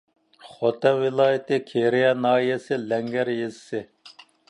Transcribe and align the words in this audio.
خوتەن 0.51 1.01
ۋىلايىتى 1.03 1.61
كېرىيە 1.73 2.09
ناھىيەسى 2.25 2.83
لەڭگەر 2.89 3.35
يېزىسى 3.39 3.87